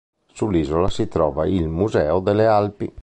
Sull'isola 0.33 0.89
si 0.89 1.07
trova 1.07 1.45
il 1.45 1.67
Museo 1.67 2.17
delle 2.21 2.47
Alpi. 2.47 2.91